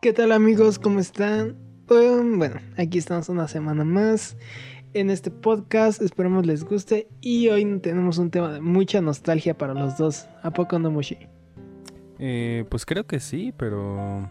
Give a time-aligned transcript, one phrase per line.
[0.00, 0.78] ¿Qué tal amigos?
[0.78, 1.56] ¿Cómo están?
[1.90, 4.34] Um, bueno, aquí estamos una semana más
[4.94, 6.00] en este podcast.
[6.00, 7.06] Esperemos les guste.
[7.20, 10.26] Y hoy tenemos un tema de mucha nostalgia para los dos.
[10.42, 11.18] ¿A poco no, Mushi?
[12.18, 14.26] Eh, pues creo que sí, pero...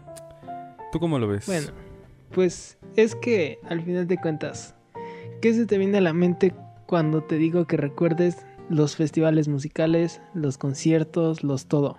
[0.90, 1.46] ¿Tú cómo lo ves?
[1.46, 1.68] Bueno,
[2.32, 4.74] pues es que al final de cuentas,
[5.40, 6.52] ¿qué se te viene a la mente
[6.86, 11.96] cuando te digo que recuerdes los festivales musicales, los conciertos, los todo?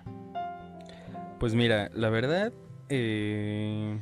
[1.40, 2.52] Pues mira, la verdad,
[2.94, 3.98] eh,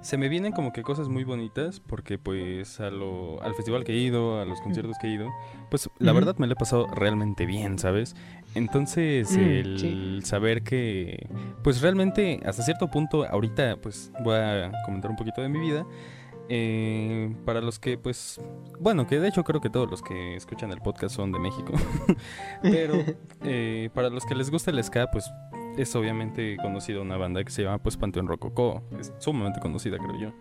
[0.00, 3.92] se me vienen como que cosas muy bonitas porque pues a lo, al festival que
[3.92, 5.30] he ido, a los conciertos que he ido,
[5.68, 8.14] pues la verdad me lo he pasado realmente bien, ¿sabes?
[8.54, 11.26] Entonces el saber que
[11.64, 15.84] pues realmente hasta cierto punto ahorita pues voy a comentar un poquito de mi vida.
[16.50, 18.38] Eh, para los que, pues,
[18.78, 21.72] bueno, que de hecho creo que todos los que escuchan el podcast son de México,
[22.62, 23.02] pero
[23.44, 25.24] eh, para los que les gusta el ska, pues
[25.76, 28.82] es obviamente conocida una banda que se llama pues Panteón Rococó.
[28.98, 30.32] Es sumamente conocida, creo yo.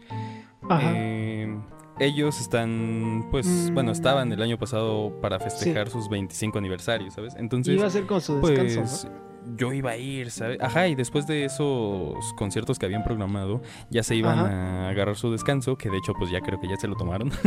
[0.81, 1.55] Eh,
[1.99, 3.93] ellos están, pues, bueno, mm.
[3.93, 7.35] estaban el año pasado para festejar sus 25 aniversarios, ¿sabes?
[7.38, 7.75] Entonces.
[7.75, 9.08] Iba a ser con su descanso, pues,
[9.55, 10.58] yo iba a ir, ¿sabes?
[10.61, 15.31] Ajá, y después de esos conciertos que habían programado, ya se iban a agarrar su
[15.31, 17.31] descanso, que de hecho pues ya creo que ya se lo tomaron.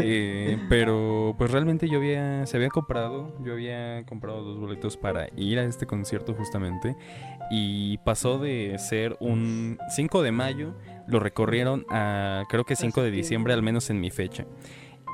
[0.00, 5.28] Eh, pero pues realmente yo había, se había comprado, yo había comprado dos boletos para
[5.36, 6.96] ir a este concierto justamente,
[7.50, 10.74] y pasó de ser un 5 de mayo,
[11.06, 14.46] lo recorrieron a creo que 5 de diciembre, al menos en mi fecha.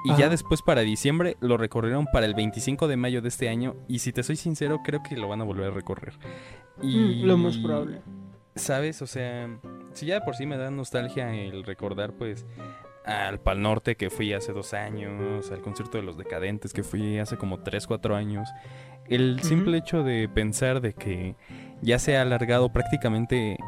[0.04, 3.74] Y ya después para diciembre lo recorrieron para el 25 de mayo de este año.
[3.88, 6.14] Y si te soy sincero, creo que lo van a volver a recorrer.
[6.82, 8.02] Y, mm, lo más probable.
[8.54, 9.00] ¿Sabes?
[9.00, 9.48] O sea,
[9.94, 12.44] si ya por sí me da nostalgia el recordar, pues,
[13.04, 17.18] al Pal Norte que fui hace dos años, al concierto de los Decadentes que fui
[17.18, 18.48] hace como tres, cuatro años.
[19.08, 21.36] El simple hecho de pensar de que
[21.82, 23.58] ya se ha alargado prácticamente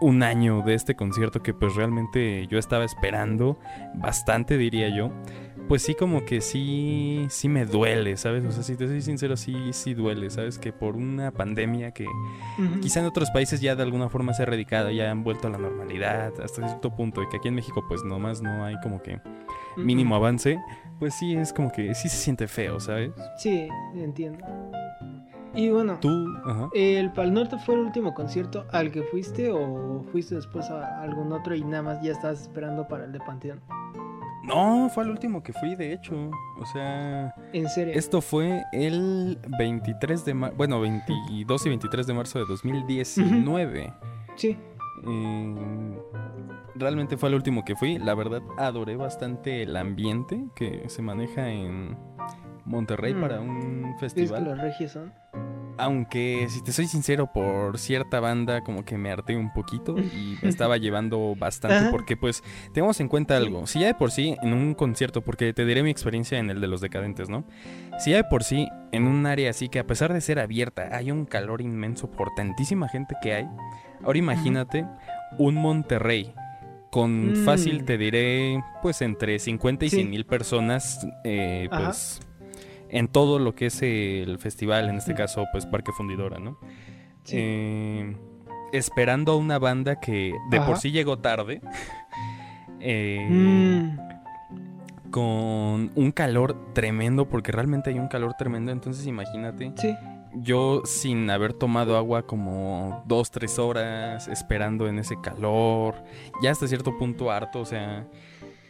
[0.00, 3.58] un año de este concierto que pues realmente yo estaba esperando
[3.94, 5.12] bastante diría yo
[5.68, 8.44] pues sí como que sí, sí me duele, ¿sabes?
[8.44, 10.58] O sea, si te soy sincero, sí, sí duele, ¿sabes?
[10.58, 12.06] Que por una pandemia que
[12.80, 15.50] quizá en otros países ya de alguna forma se ha erradicado, ya han vuelto a
[15.50, 19.02] la normalidad hasta cierto punto, y que aquí en México pues nomás no hay como
[19.02, 19.20] que
[19.76, 20.60] mínimo avance,
[20.98, 23.12] pues sí es como que sí se siente feo, ¿sabes?
[23.38, 24.44] Sí, entiendo.
[25.56, 26.10] Y bueno, ¿Tú?
[26.74, 31.32] ¿el Pal Norte fue el último concierto al que fuiste o fuiste después a algún
[31.32, 33.60] otro y nada más ya estabas esperando para el de Panteón?
[34.46, 36.30] No, fue el último que fui, de hecho.
[36.60, 37.34] O sea.
[37.52, 37.94] ¿En serio?
[37.94, 40.56] Esto fue el 23 de marzo.
[40.56, 43.92] Bueno, 22 y 23 de marzo de 2019.
[44.36, 44.56] Sí.
[45.06, 45.54] Eh,
[46.74, 47.98] realmente fue el último que fui.
[47.98, 51.96] La verdad, adoré bastante el ambiente que se maneja en
[52.64, 53.48] Monterrey para mm.
[53.48, 54.42] un festival.
[54.42, 55.12] ¿Es que los regios son?
[55.76, 60.38] Aunque, si te soy sincero, por cierta banda como que me harté un poquito y
[60.42, 62.42] me estaba llevando bastante porque pues
[62.72, 63.66] tengamos en cuenta algo.
[63.66, 66.60] Si ya de por sí en un concierto, porque te diré mi experiencia en el
[66.60, 67.44] de los decadentes, ¿no?
[67.98, 70.88] Si ya de por sí en un área así que a pesar de ser abierta
[70.92, 73.48] hay un calor inmenso por tantísima gente que hay,
[74.02, 74.86] ahora imagínate
[75.38, 76.32] un Monterrey
[76.94, 77.44] con mm.
[77.44, 82.20] fácil te diré pues entre 50 y 100 mil personas, eh, pues
[82.94, 86.56] en todo lo que es el festival, en este caso, pues Parque Fundidora, ¿no?
[87.28, 88.16] Eh,
[88.72, 91.60] esperando a una banda que de por sí llegó tarde.
[92.86, 93.98] Eh, mm.
[95.10, 98.72] Con un calor tremendo, porque realmente hay un calor tremendo.
[98.72, 99.72] Entonces, imagínate.
[100.34, 105.94] Yo sin haber tomado agua como dos, tres horas, esperando en ese calor,
[106.42, 108.06] ya hasta cierto punto harto, o sea,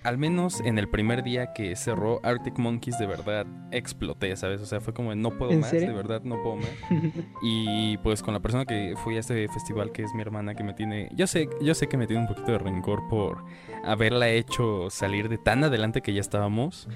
[0.04, 4.60] al menos en el primer día que cerró Arctic Monkeys, de verdad exploté, ¿sabes?
[4.60, 6.68] O sea, fue como, no puedo más, de verdad, no puedo más.
[7.42, 10.62] y pues con la persona que fui a este festival, que es mi hermana, que
[10.62, 13.44] me tiene, yo sé, yo sé que me tiene un poquito de rencor por
[13.82, 16.86] haberla hecho salir de tan adelante que ya estábamos.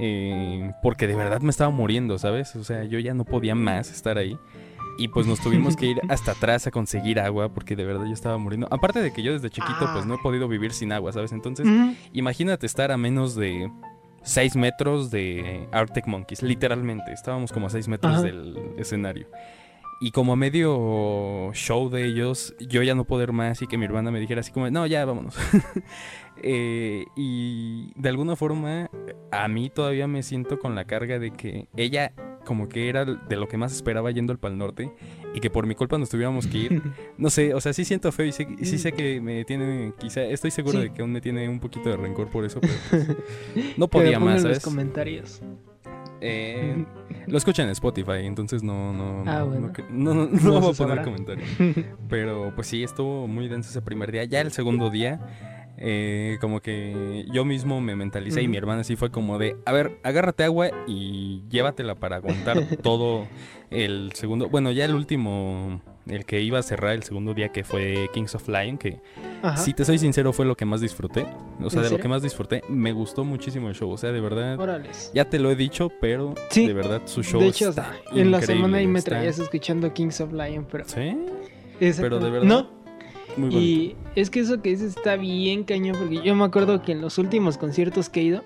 [0.00, 2.54] Eh, porque de verdad me estaba muriendo, ¿sabes?
[2.56, 4.38] O sea, yo ya no podía más estar ahí.
[4.98, 8.12] Y pues nos tuvimos que ir hasta atrás a conseguir agua porque de verdad yo
[8.12, 8.68] estaba muriendo.
[8.70, 11.32] Aparte de que yo desde chiquito pues no he podido vivir sin agua, ¿sabes?
[11.32, 11.66] Entonces,
[12.12, 13.70] imagínate estar a menos de
[14.22, 17.12] 6 metros de Arctic Monkeys, literalmente.
[17.12, 19.28] Estábamos como a 6 metros del escenario.
[20.00, 23.84] Y como a medio show de ellos, yo ya no poder más y que mi
[23.84, 25.36] hermana me dijera así como, no, ya vámonos.
[26.40, 28.88] Eh, y de alguna forma,
[29.32, 32.12] a mí todavía me siento con la carga de que ella
[32.48, 34.90] como que era de lo que más esperaba yendo al Pal Norte
[35.34, 36.82] y que por mi culpa nos tuviéramos que ir.
[37.18, 40.50] No sé, o sea, sí siento feo y sí, sé que me tiene, quizá, estoy
[40.50, 43.86] seguro de que aún me tiene un poquito de rencor por eso, pero pues, no
[43.88, 44.56] podía más, ¿sabes?
[44.58, 45.42] los comentarios.
[46.20, 46.84] Eh,
[47.26, 49.72] lo escuchan en Spotify, entonces no, no, Ah, no, bueno.
[49.90, 51.02] no, no, no, No voy a poner sabrá.
[51.02, 51.44] comentario.
[52.08, 54.24] Pero pues sí, estuvo muy denso ese primer día.
[54.24, 55.20] Ya el segundo día,
[55.80, 59.72] eh, como que yo mismo me mentalicé y mi hermana sí fue como de, a
[59.72, 63.26] ver, agárrate agua y llévatela para aguantar todo
[63.70, 67.62] el segundo, bueno, ya el último, el que iba a cerrar el segundo día que
[67.64, 69.00] fue Kings of Lion, que
[69.42, 69.56] Ajá.
[69.58, 71.26] si te soy sincero fue lo que más disfruté.
[71.62, 73.90] O sea, ¿En de lo que más disfruté, me gustó muchísimo el show.
[73.90, 74.58] O sea, de verdad,
[75.14, 76.66] ya te lo he dicho, pero Sí.
[76.66, 79.92] de verdad su show de hecho, está en la semana ahí me está- traías escuchando
[79.92, 80.84] Kings of Lion, pero...
[80.88, 81.16] Sí,
[82.00, 82.70] pero de verdad, No,
[83.36, 86.92] muy y es que eso que dices está bien cañón, porque yo me acuerdo que
[86.92, 88.44] en los últimos conciertos que he ido,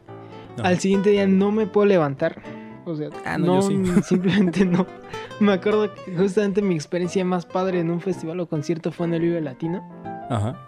[0.62, 2.43] al siguiente día no me puedo levantar.
[2.84, 4.02] O sea, Ah, no, no, yo sí.
[4.05, 4.87] simplemente no.
[5.40, 9.14] Me acuerdo que justamente mi experiencia más padre en un festival o concierto fue en
[9.14, 9.82] el Vive Latino.
[10.29, 10.58] Ajá.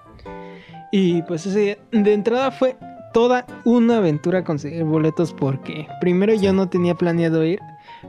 [0.92, 2.76] Y pues ese día, de entrada fue
[3.12, 7.58] toda una aventura conseguir boletos porque primero yo no tenía planeado ir,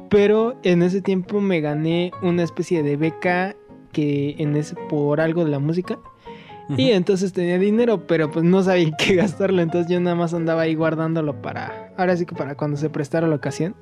[0.10, 3.56] pero en ese tiempo me gané una especie de beca
[3.95, 5.97] que en ese por algo de la música
[6.77, 10.33] y entonces tenía dinero, pero pues no sabía en qué gastarlo, entonces yo nada más
[10.33, 13.75] andaba ahí guardándolo para ahora sí que para cuando se prestara la ocasión.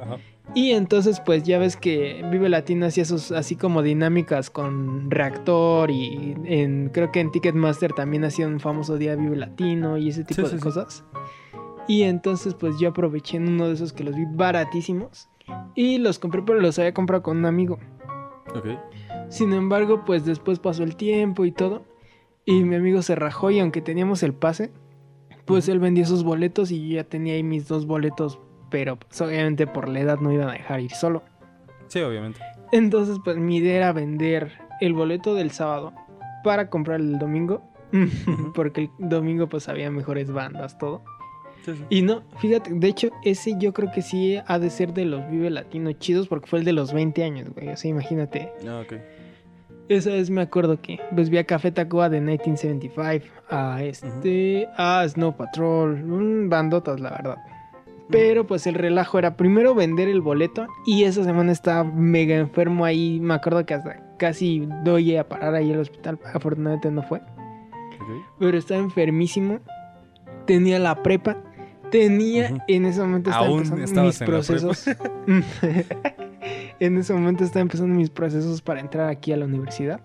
[0.00, 0.16] Ajá.
[0.54, 5.90] Y entonces pues ya ves que Vive Latino hacía esos así como dinámicas con Reactor
[5.90, 10.24] y en creo que en Ticketmaster también hacía un famoso día Vive Latino y ese
[10.24, 10.62] tipo Sí, de sí, sí.
[10.62, 11.04] cosas.
[11.86, 15.28] Y entonces pues yo aproveché en uno de esos que los vi baratísimos
[15.74, 17.78] y los compré pero los había comprado con un amigo.
[18.56, 18.66] Ok.
[19.28, 21.84] Sin embargo pues después pasó el tiempo y todo
[22.44, 24.70] y mi amigo se rajó y aunque teníamos el pase
[25.44, 28.38] pues él vendió sus boletos y yo ya tenía ahí mis dos boletos
[28.70, 31.22] pero pues, obviamente por la edad no iban a dejar ir solo.
[31.88, 32.40] Sí, obviamente.
[32.72, 35.92] Entonces, pues mi idea era vender el boleto del sábado
[36.44, 37.62] para comprar el domingo.
[38.54, 41.02] Porque el domingo pues había mejores bandas, todo.
[41.64, 41.84] Sí, sí.
[41.88, 45.28] Y no, fíjate, de hecho, ese yo creo que sí ha de ser de los
[45.30, 47.68] Vive Latino chidos porque fue el de los 20 años, güey.
[47.70, 48.52] O sea, imagínate.
[48.66, 48.94] Ah, ok.
[49.88, 55.06] Esa vez me acuerdo que pues vi a Café Tacuba de 1975, a este, a
[55.08, 57.38] Snow Patrol, mm, bandotas, la verdad.
[58.10, 62.84] Pero pues el relajo era primero vender el boleto y esa semana estaba mega enfermo
[62.84, 63.18] ahí.
[63.20, 66.18] Me acuerdo que hasta casi doy a parar ahí al hospital.
[66.32, 67.20] Afortunadamente no fue.
[68.38, 69.60] Pero estaba enfermísimo.
[70.46, 71.36] Tenía la prepa.
[71.90, 74.84] Tenía en ese momento estaba Aún empezando mis procesos.
[76.80, 80.00] en ese momento estaba empezando mis procesos para entrar aquí a la universidad.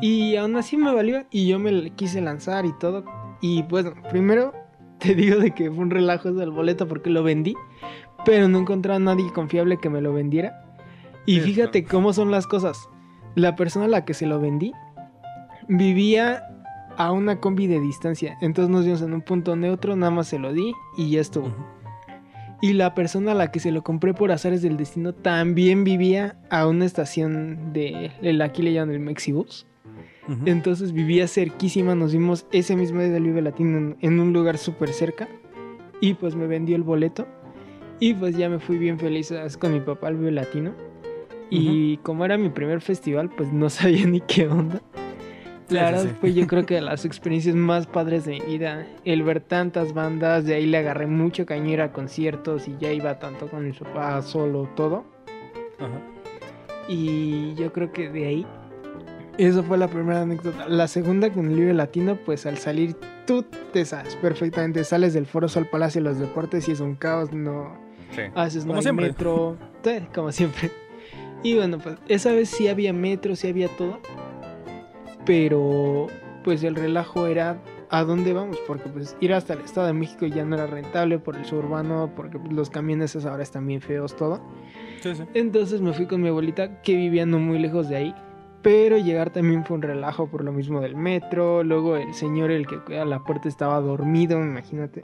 [0.00, 3.04] Y aún así me valió y yo me quise lanzar y todo.
[3.40, 4.52] Y bueno, primero
[4.98, 7.54] te digo de que fue un relajo del boleto porque lo vendí,
[8.24, 10.64] pero no encontré a nadie confiable que me lo vendiera.
[11.24, 12.88] Y fíjate cómo son las cosas.
[13.34, 14.72] La persona a la que se lo vendí
[15.68, 16.42] vivía
[16.96, 18.38] a una combi de distancia.
[18.40, 21.52] Entonces nos vimos en un punto neutro, nada más se lo di y ya estuvo.
[22.62, 26.36] Y la persona a la que se lo compré por azares del destino también vivía
[26.50, 29.66] a una estación de, el- aquí le llaman el Mexibus.
[30.44, 34.58] Entonces vivía cerquísima, nos vimos ese mismo día del Vive Latino en, en un lugar
[34.58, 35.28] súper cerca.
[36.00, 37.28] Y pues me vendió el boleto.
[38.00, 40.72] Y pues ya me fui bien feliz con mi papá al Vive Latino.
[41.48, 44.80] Y como era mi primer festival, pues no sabía ni qué onda.
[45.68, 46.16] Sí, La sí, verdad sí.
[46.20, 48.86] fue yo creo que de las experiencias más padres de mi vida.
[49.04, 52.92] El ver tantas bandas, de ahí le agarré mucho caño ir a conciertos y ya
[52.92, 55.04] iba tanto con mi papá solo, todo.
[55.78, 56.00] Ajá.
[56.88, 58.46] Y yo creo que de ahí,
[59.38, 60.68] eso fue la primera anécdota.
[60.68, 62.94] La segunda con el Vive Latino, pues al salir
[63.26, 66.94] tú te sabes perfectamente, sales del Foro Sol Palacio de los Deportes y es un
[66.94, 68.22] caos, no Sí.
[68.36, 69.06] haces no hay siempre.
[69.08, 70.70] metro, sí, como siempre.
[71.42, 73.98] Y bueno, pues esa vez sí había metro, sí había todo,
[75.26, 76.06] pero
[76.44, 80.26] pues el relajo era a dónde vamos, porque pues ir hasta el Estado de México
[80.26, 84.16] ya no era rentable por el suburbano, porque pues, los camiones ahora están bien feos,
[84.16, 84.40] todo.
[85.00, 85.24] Sí, sí.
[85.34, 88.14] Entonces me fui con mi abuelita que vivía no muy lejos de ahí.
[88.62, 91.62] Pero llegar también fue un relajo por lo mismo del metro.
[91.62, 95.02] Luego el señor, el que cuida la puerta, estaba dormido, imagínate.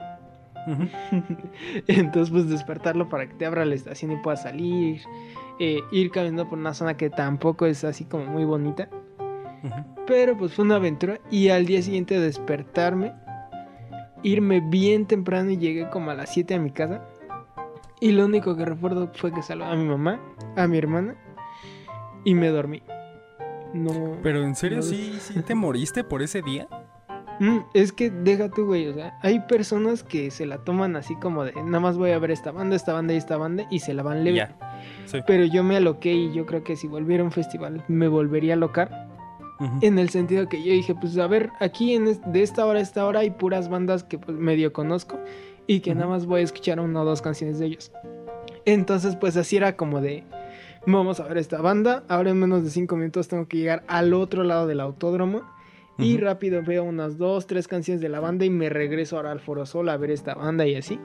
[1.87, 5.01] Entonces, pues despertarlo para que te abra la estación y puedas salir.
[5.59, 8.89] Eh, ir caminando por una zona que tampoco es así como muy bonita.
[10.07, 11.19] Pero pues fue una aventura.
[11.31, 13.13] Y al día siguiente despertarme,
[14.21, 17.01] irme bien temprano y llegué como a las 7 a mi casa.
[17.99, 20.19] Y lo único que recuerdo fue que saludé a mi mamá,
[20.57, 21.15] a mi hermana
[22.23, 22.81] y me dormí.
[23.73, 24.17] No.
[24.21, 26.67] Pero en serio, No, sí, sí te moriste por ese día.
[27.39, 28.87] Mm, es que deja tú, güey.
[28.87, 32.19] O sea, hay personas que se la toman así como de nada más voy a
[32.19, 34.37] ver esta banda, esta banda y esta banda y se la van leve.
[34.37, 34.79] Ya.
[35.05, 35.19] Sí.
[35.25, 38.53] Pero yo me aloqué y yo creo que si volviera a un festival me volvería
[38.53, 39.07] a alocar.
[39.81, 42.79] En el sentido que yo dije, pues a ver, aquí en es- de esta hora
[42.79, 45.19] a esta hora hay puras bandas que pues medio conozco.
[45.65, 47.89] y que nada más voy a escuchar una o dos canciones de ellos.
[48.65, 50.23] Entonces, pues así era como de,
[50.85, 54.13] vamos a ver esta banda, ahora en menos de cinco minutos tengo que llegar al
[54.13, 55.41] otro lado del autódromo.
[55.99, 59.39] Y rápido veo unas dos, tres canciones de la banda y me regreso ahora al
[59.39, 60.99] Foro Sol a ver esta banda y así.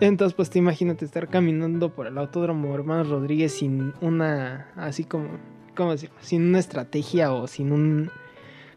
[0.00, 5.28] Entonces, pues te imagínate estar caminando por el autódromo Hermanos Rodríguez sin una, así como,
[5.74, 6.16] ¿cómo decirlo?
[6.20, 8.10] Sin una estrategia o sin un,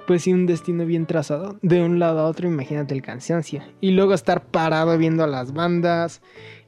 [0.08, 1.58] pues sin un destino bien trazado.
[1.62, 3.62] De un lado a otro, imagínate el cansancio.
[3.82, 6.22] Y luego estar parado viendo a las bandas.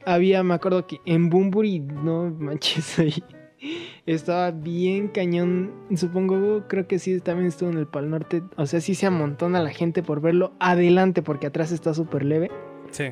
[0.06, 3.22] Había, me acuerdo que en Bumburi, no manches ahí.
[4.06, 5.72] Estaba bien cañón.
[5.94, 8.42] Supongo, creo que sí, también estuvo en el Pal Norte.
[8.56, 12.50] O sea, sí se amontona la gente por verlo adelante porque atrás está súper leve.
[12.90, 13.10] Sí.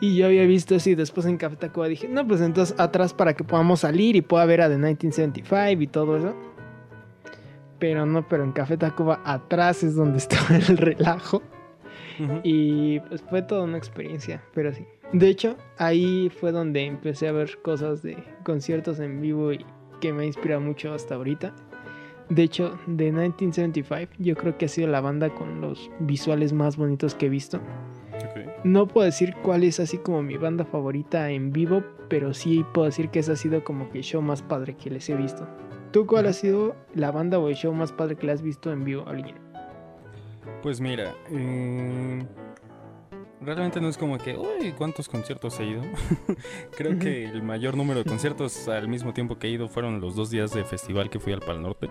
[0.00, 3.34] Y yo había visto así, después en Café Tacuba dije, no, pues entonces atrás para
[3.34, 6.34] que podamos salir y pueda ver a The 1975 y todo eso.
[7.78, 11.42] Pero no, pero en Café Tacuba atrás es donde estaba el relajo.
[12.42, 14.84] Y pues fue toda una experiencia, pero sí.
[15.12, 19.64] De hecho, ahí fue donde empecé a ver cosas de conciertos en vivo y
[20.00, 21.54] que me inspira mucho hasta ahorita.
[22.28, 26.76] De hecho, de 1975 yo creo que ha sido la banda con los visuales más
[26.76, 27.60] bonitos que he visto.
[28.62, 32.86] No puedo decir cuál es así como mi banda favorita en vivo, pero sí puedo
[32.86, 35.48] decir que ese ha sido como que el show más padre que les he visto.
[35.92, 38.70] ¿Tú cuál ha sido la banda o el show más padre que le has visto
[38.70, 39.36] en vivo, alguien?
[40.62, 42.22] Pues mira, eh,
[43.40, 45.82] realmente no es como que, uy, ¿cuántos conciertos he ido?
[46.76, 50.14] Creo que el mayor número de conciertos al mismo tiempo que he ido fueron los
[50.14, 51.88] dos días de festival que fui al Pal Norte.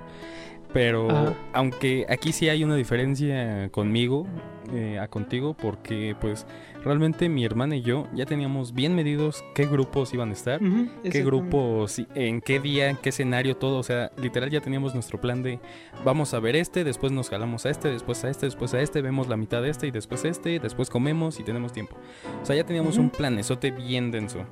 [0.71, 4.27] Pero aunque aquí sí hay una diferencia conmigo
[4.71, 6.45] eh, a contigo, porque pues
[6.83, 10.59] realmente mi hermana y yo ya teníamos bien medidos qué grupos iban a estar,
[11.03, 13.77] qué grupos, en qué día, en qué escenario, todo.
[13.77, 15.59] O sea, literal ya teníamos nuestro plan de
[16.05, 19.01] vamos a ver este, después nos jalamos a este, después a este, después a este,
[19.01, 21.95] vemos la mitad de este y después este, después comemos y tenemos tiempo.
[22.41, 24.45] O sea, ya teníamos un planesote bien denso.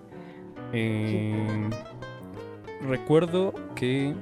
[0.73, 1.69] Eh,
[2.81, 4.13] recuerdo que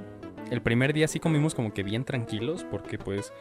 [0.51, 3.33] el primer día sí comimos como que bien tranquilos porque pues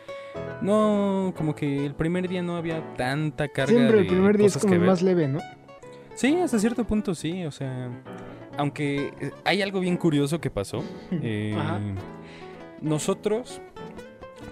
[0.63, 4.57] no, como que el primer día no había tanta carga Siempre el primer día es
[4.57, 5.41] como más leve, ¿no?
[6.15, 7.91] Sí, hasta cierto punto sí, o sea,
[8.57, 10.85] aunque eh, hay algo bien curioso que pasó.
[11.23, 11.57] Eh,
[12.81, 13.63] nosotros,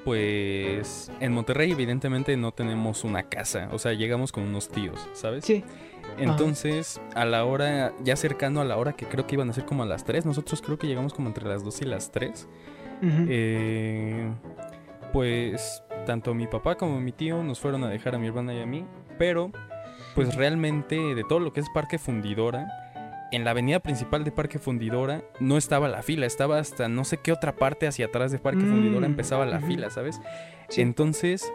[0.04, 5.44] pues, en Monterrey evidentemente no tenemos una casa, o sea, llegamos con unos tíos, ¿sabes?
[5.44, 5.64] Sí.
[6.18, 9.64] Entonces, a la hora, ya cercano a la hora que creo que iban a ser
[9.64, 12.48] como a las 3, nosotros creo que llegamos como entre las 2 y las 3.
[13.28, 14.30] Eh,
[15.12, 18.60] pues tanto mi papá como mi tío nos fueron a dejar a mi hermana y
[18.60, 18.84] a mí,
[19.18, 19.50] pero
[20.14, 22.66] pues realmente de todo lo que es Parque Fundidora,
[23.32, 27.16] en la avenida principal de Parque Fundidora no estaba la fila, estaba hasta no sé
[27.16, 30.20] qué otra parte hacia atrás de Parque Fundidora mm, empezaba la fila, ¿sabes?
[30.76, 31.50] Entonces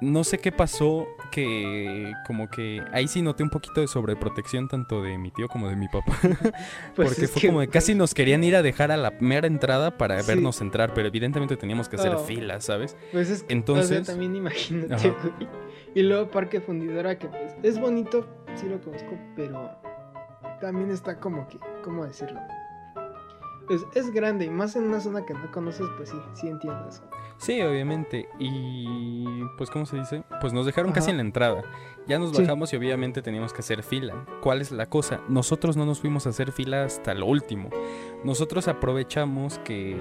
[0.00, 5.02] no sé qué pasó que como que ahí sí noté un poquito de sobreprotección tanto
[5.02, 6.16] de mi tío como de mi papá.
[6.94, 9.96] Pues Porque fue como de casi nos querían ir a dejar a la mera entrada
[9.96, 12.18] para vernos entrar, pero evidentemente teníamos que hacer oh.
[12.18, 12.96] filas, ¿sabes?
[13.12, 15.14] Pues es que entonces también imagínate.
[15.94, 19.70] Y luego Parque Fundidora que pues es bonito, sí lo conozco, pero
[20.60, 22.40] también está como que, ¿cómo decirlo?
[23.70, 26.88] Pues es grande y más en una zona que no conoces, pues sí, sí entiendo
[26.88, 27.04] eso.
[27.36, 28.28] Sí, obviamente.
[28.40, 30.24] Y pues, ¿cómo se dice?
[30.40, 31.62] Pues nos dejaron casi en la entrada.
[32.08, 34.26] Ya nos bajamos y obviamente teníamos que hacer fila.
[34.40, 35.20] ¿Cuál es la cosa?
[35.28, 37.70] Nosotros no nos fuimos a hacer fila hasta lo último.
[38.24, 39.96] Nosotros aprovechamos que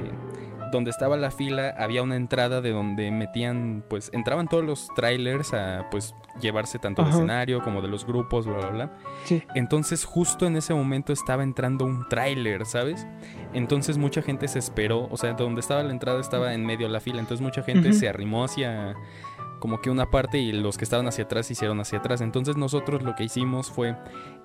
[0.71, 5.53] donde estaba la fila había una entrada de donde metían, pues entraban todos los trailers
[5.53, 8.91] a pues llevarse tanto del escenario como de los grupos, bla, bla, bla.
[9.55, 13.07] Entonces justo en ese momento estaba entrando un trailer, ¿sabes?
[13.53, 16.93] Entonces mucha gente se esperó, o sea, donde estaba la entrada estaba en medio de
[16.93, 18.95] la fila, entonces mucha gente se arrimó hacia
[19.59, 22.21] como que una parte y los que estaban hacia atrás hicieron hacia atrás.
[22.21, 23.95] Entonces nosotros lo que hicimos fue,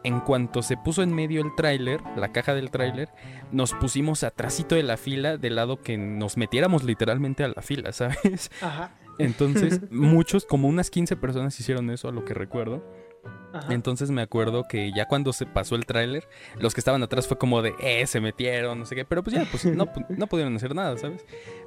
[0.05, 3.09] en cuanto se puso en medio el tráiler, la caja del tráiler,
[3.51, 7.93] nos pusimos atrásito de la fila, del lado que nos metiéramos literalmente a la fila,
[7.93, 8.51] ¿sabes?
[8.61, 8.93] Ajá.
[9.19, 12.85] Entonces muchos, como unas 15 personas hicieron eso, a lo que recuerdo.
[13.71, 17.39] Entonces me acuerdo que ya cuando se pasó el tráiler, los que estaban atrás fue
[17.39, 20.57] como de, eh, se metieron, no sé qué, pero pues ya, pues no, no pudieron
[20.57, 21.25] hacer nada, ¿sabes?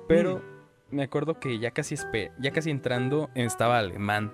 [0.07, 0.57] Pero mm
[0.89, 1.95] me acuerdo que ya casi,
[2.39, 4.33] ya casi entrando estaba alemán.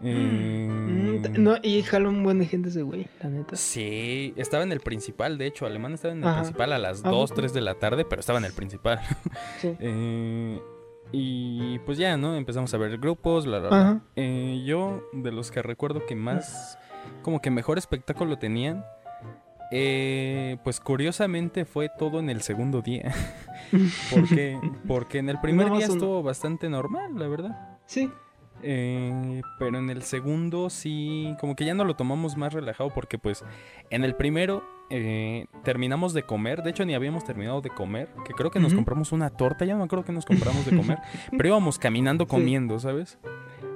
[0.00, 3.56] Mm, eh, no, y jaló un buen de gente ese güey, la neta.
[3.56, 7.30] Sí, estaba en el principal, de hecho, alemán estaba en el principal a las 2,
[7.30, 9.00] ah, 3 de la tarde, pero estaba en el principal.
[9.60, 9.74] Sí.
[9.80, 10.60] eh,
[11.12, 12.34] y pues ya, ¿no?
[12.34, 16.78] Empezamos a ver grupos, la, eh, yo, de los que recuerdo que más,
[17.22, 18.84] como que mejor espectáculo tenían,
[19.72, 23.12] eh, pues curiosamente fue todo en el segundo día.
[24.12, 27.78] porque, porque en el primer día estuvo bastante normal, la verdad.
[27.86, 28.10] Sí.
[28.62, 33.18] Eh, pero en el segundo sí, como que ya no lo tomamos más relajado porque
[33.18, 33.44] pues
[33.90, 38.32] en el primero eh, terminamos de comer, de hecho ni habíamos terminado de comer, que
[38.32, 40.98] creo que nos compramos una torta, ya no me acuerdo que nos compramos de comer,
[41.32, 42.30] pero íbamos caminando Sí.
[42.30, 43.18] comiendo, ¿sabes?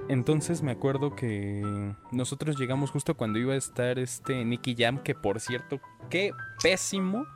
[0.08, 1.62] Entonces me acuerdo que
[2.10, 6.32] nosotros llegamos justo cuando iba a estar este Nicky Jam, que por cierto, qué
[6.62, 7.26] pésimo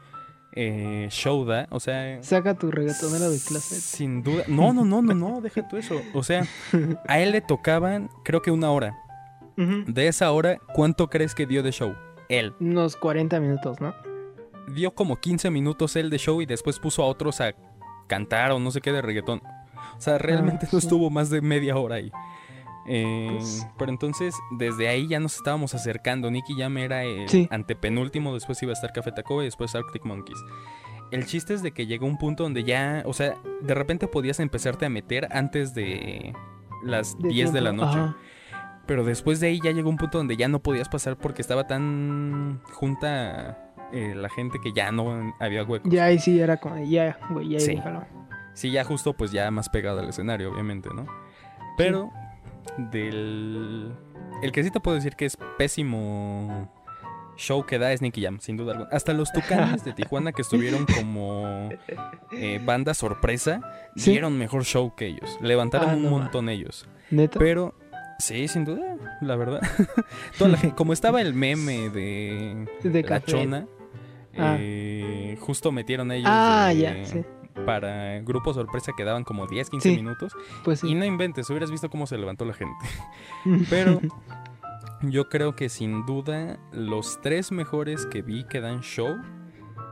[0.57, 2.23] eh, show da, o sea...
[2.23, 3.75] Saca tu reggaetonero de clase.
[3.77, 4.45] Sin duda.
[4.49, 6.01] No, no, no, no, no, deja tú eso.
[6.15, 6.47] O sea,
[7.09, 8.97] a él le tocaban, creo que una hora.
[9.57, 11.95] De esa hora, ¿cuánto crees que dio de show?
[12.29, 12.55] Él.
[12.59, 13.95] Unos 40 minutos, ¿no?
[14.75, 17.55] Dio como 15 minutos él de show y después puso a otros a
[18.09, 19.43] cantar o no sé qué de reggaetón.
[19.97, 20.87] O sea, realmente Ah, no sí.
[20.87, 22.11] estuvo más de media hora ahí.
[22.87, 26.31] Eh, Pues- Pero entonces, desde ahí ya nos estábamos acercando.
[26.31, 27.49] Nicky Jam era el Sí.
[27.50, 30.38] antepenúltimo, después iba a estar Café Tacuba y después Arctic Monkeys.
[31.11, 34.41] El chiste es de que llegó un punto donde ya, o sea, de repente podías
[34.41, 36.35] empezarte a meter antes de
[36.83, 37.99] las De 10 de la noche.
[37.99, 38.17] Ajá.
[38.87, 41.67] Pero después de ahí ya llegó un punto donde ya no podías pasar porque estaba
[41.67, 43.61] tan junta
[43.93, 45.91] eh, la gente que ya no había huecos.
[45.93, 47.76] Ya ahí sí era como, ya, güey, ya Sí.
[47.76, 48.05] déjalo.
[48.55, 51.07] Sí, ya justo pues ya más pegado al escenario, obviamente, ¿no?
[51.76, 52.11] Pero
[52.78, 53.92] del...
[54.42, 56.71] El que sí te puedo decir que es pésimo
[57.37, 58.90] show que da es Nicky Jam, sin duda alguna.
[58.92, 61.68] Hasta los Tucanes de Tijuana que estuvieron como
[62.33, 63.61] eh, banda sorpresa,
[63.97, 64.12] Sí.
[64.12, 65.38] dieron mejor show que ellos.
[65.40, 66.87] Levantaron Ah, un no montón ellos.
[67.11, 67.38] Neta.
[67.38, 67.75] Pero,
[68.18, 69.61] sí, sin duda, la verdad.
[70.38, 73.33] Toda la gente- como estaba el meme de, de la café.
[73.33, 73.66] chona,
[74.37, 74.56] Ah.
[74.59, 77.25] eh, justo metieron ellos Ah, de- ya, sí.
[77.67, 79.97] Para grupo sorpresa que daban como 10, 15 Sí.
[79.97, 80.37] minutos.
[80.65, 82.85] Pues Y no inventes, hubieras visto cómo se levantó la gente.
[83.71, 84.01] Pero
[85.03, 89.17] yo creo que sin duda los tres mejores que vi que dan show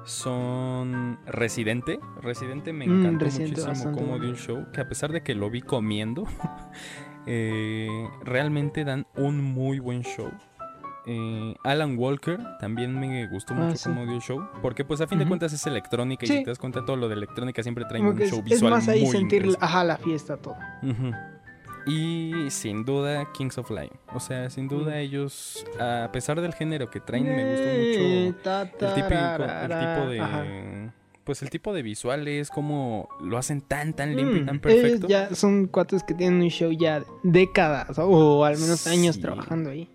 [0.05, 2.01] son Residente.
[2.21, 4.19] Residente me Mm, encantó muchísimo bueno.
[4.19, 6.25] dio un show, que a pesar de que lo vi comiendo,
[7.27, 10.31] eh, realmente dan un muy buen show.
[11.07, 13.89] Eh, Alan Walker también me gustó Ah, mucho sí.
[13.89, 16.59] cómo dio show, porque pues a fin de cuentas es electrónica y si te das
[16.59, 19.03] cuenta todo lo de electrónica siempre traen Como un es, show es visual más ahí
[19.03, 19.59] muy sentir, intenso.
[19.61, 20.57] ajá, la fiesta, todo.
[21.85, 23.91] Y sin duda Kings of Lion.
[24.15, 24.99] O sea, sin duda Mm.
[24.99, 28.35] ellos, a pesar del género que traen, me gustó mucho el
[28.95, 29.95] típico, el tararara.
[29.97, 30.21] tipo de...
[30.21, 30.45] Ajá.
[31.25, 35.07] Pues el tipo de visuales, como lo hacen tan, tan limpio y Mm, tan perfecto.
[35.09, 39.21] ya son cuates que tienen un show ya décadas o al menos años Sí.
[39.21, 39.89] trabajando ahí.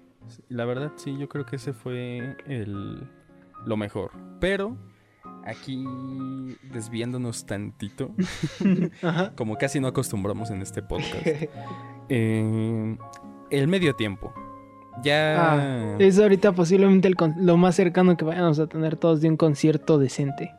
[0.50, 3.08] La verdad, sí, yo creo que ese fue el,
[3.66, 4.12] lo mejor.
[4.40, 4.76] Pero
[5.46, 5.86] aquí
[6.74, 8.12] desviándonos tantito,
[9.02, 9.34] Ajá.
[9.36, 11.26] como casi no acostumbramos en este podcast.
[12.10, 12.98] eh,
[13.50, 14.34] el medio tiempo.
[15.04, 15.36] Ya...
[15.54, 19.38] Ah, es ahorita posiblemente el lo más cercano que vayamos a tener todos de un
[19.38, 20.52] concierto decente.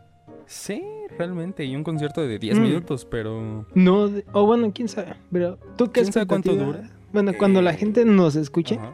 [0.46, 0.81] Sí,
[1.18, 1.64] realmente.
[1.64, 2.62] Y un concierto de 10 Mm.
[2.62, 3.66] minutos, pero...
[3.74, 5.14] No, o bueno, quién sabe.
[5.33, 6.88] Pero tú qué ¿Quién sabe cuánto dura?
[7.12, 8.92] Bueno, cuando la Eh, gente nos escuche, Ajá.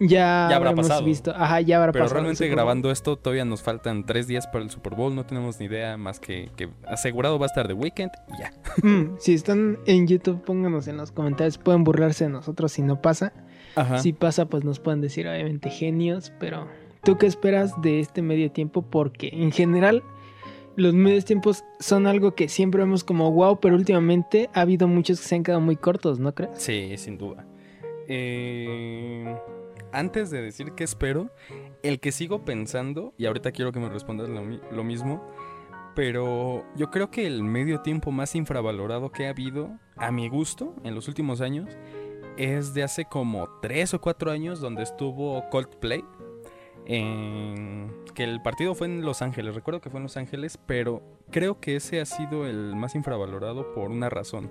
[0.00, 1.04] Ya, Ya habrá pasado.
[1.04, 1.32] visto.
[1.34, 2.20] Ajá, ya habrá Pero pasado.
[2.20, 5.14] realmente grabando esto todavía nos faltan tres días para el Super Bowl.
[5.14, 8.52] No tenemos ni idea más que, que asegurado va a estar de weekend y ya.
[8.82, 11.58] Mm, si están en YouTube, pónganos en los comentarios.
[11.58, 13.32] Pueden burlarse de nosotros si no pasa.
[13.76, 13.98] Ajá.
[13.98, 16.32] Si pasa, pues nos pueden decir, obviamente, genios.
[16.38, 16.66] Pero,
[17.02, 18.82] ¿tú qué esperas de este medio tiempo?
[18.82, 20.02] Porque en general,
[20.76, 25.20] los medios tiempos son algo que siempre vemos como wow, pero últimamente ha habido muchos
[25.20, 26.50] que se han quedado muy cortos, ¿no crees?
[26.56, 27.46] Sí, sin duda.
[28.08, 29.34] Eh,
[29.94, 31.30] antes de decir qué espero,
[31.82, 35.26] el que sigo pensando, y ahorita quiero que me respondas lo, mi- lo mismo,
[35.94, 40.74] pero yo creo que el medio tiempo más infravalorado que ha habido, a mi gusto,
[40.84, 41.70] en los últimos años,
[42.36, 46.02] es de hace como tres o cuatro años donde estuvo Coldplay.
[46.86, 51.60] que el partido fue en Los Ángeles, recuerdo que fue en Los Ángeles, pero creo
[51.60, 54.50] que ese ha sido el más infravalorado por una razón.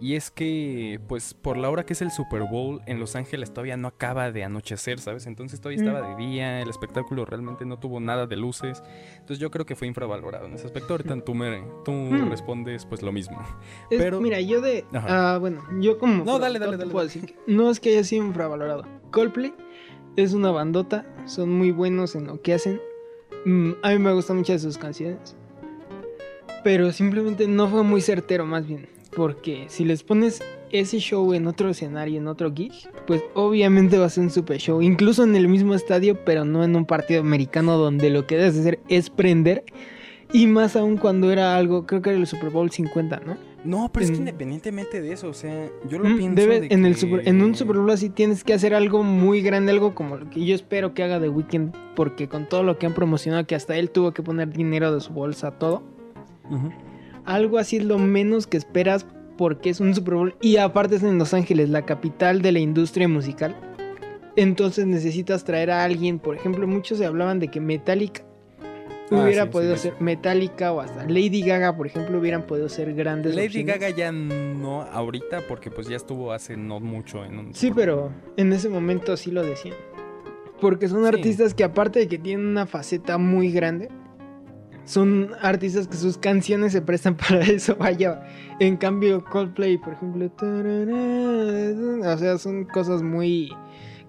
[0.00, 3.50] Y es que, pues, por la hora que es el Super Bowl, en Los Ángeles
[3.52, 5.26] todavía no acaba de anochecer, ¿sabes?
[5.26, 5.86] Entonces todavía Mm.
[5.88, 8.80] estaba de día, el espectáculo realmente no tuvo nada de luces.
[9.14, 10.94] Entonces yo creo que fue infravalorado en ese aspecto.
[10.94, 12.30] Ahorita tú, me, tú Mm.
[12.30, 13.40] respondes, pues, lo mismo.
[13.90, 14.84] Es- Pero- Mira, yo de.
[14.92, 16.24] Ah, bueno, yo como.
[16.24, 17.20] No, dale, dale, dale, puedo dale.
[17.20, 18.84] decir que no es que haya sido infravalorado.
[19.10, 19.52] Coldplay
[20.16, 22.80] es una bandota, son muy buenos en lo que hacen.
[23.44, 25.34] Mm, a mí me gustan muchas de sus canciones.
[26.64, 28.88] Pero simplemente no fue muy certero, más bien.
[29.18, 32.72] Porque si les pones ese show en otro escenario, en otro gig,
[33.06, 34.80] pues obviamente va a ser un super show.
[34.80, 38.56] Incluso en el mismo estadio, pero no en un partido americano donde lo que debes
[38.58, 39.64] hacer es prender.
[40.32, 43.36] Y más aún cuando era algo, creo que era el Super Bowl 50, ¿no?
[43.64, 46.68] No, pero es que En- independientemente de eso, o sea, yo lo pienso debe- de
[46.70, 49.96] en, el super- en un Super Bowl así tienes que hacer algo muy grande, algo
[49.96, 52.94] como lo que yo espero que haga The Weeknd, porque con todo lo que han
[52.94, 55.82] promocionado, que hasta él tuvo que poner dinero de su bolsa, todo,
[56.50, 56.70] Ujú.
[57.28, 61.02] Algo así es lo menos que esperas porque es un Super Bowl y aparte es
[61.02, 63.54] en Los Ángeles, la capital de la industria musical.
[64.34, 68.22] Entonces necesitas traer a alguien, por ejemplo, muchos se hablaban de que Metallica
[69.10, 72.68] Ah, hubiera sí, podido sí, ser Metallica o hasta Lady Gaga, por ejemplo, hubieran podido
[72.68, 73.80] ser grandes Lady opciones.
[73.80, 78.10] Gaga ya no ahorita porque pues ya estuvo hace no mucho en un Sí, pero
[78.36, 79.74] en ese momento sí lo decían.
[80.60, 81.08] Porque son Sí.
[81.08, 83.88] artistas que aparte de que tienen una faceta muy grande,
[84.88, 88.22] son artistas que sus canciones se prestan para eso, vaya.
[88.58, 93.52] En cambio, Coldplay, por ejemplo, tarará, o sea, son cosas muy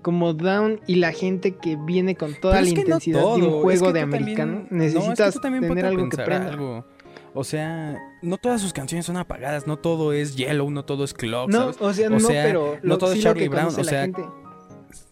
[0.01, 3.25] como down y la gente que viene con toda Pero la que no intensidad de
[3.27, 6.17] un es juego que de tú también- americano, no, es que necesitas tener algo que
[6.17, 6.49] prenda.
[6.49, 6.85] algo.
[7.33, 11.13] O sea, no todas sus canciones son apagadas, no todo es Yellow, no todo es
[11.13, 11.77] Clock, No, ¿sabes?
[11.81, 14.01] o sea, O no, sea, pero no lo, todo es sí Charlie Brown, o sea,
[14.03, 14.23] gente.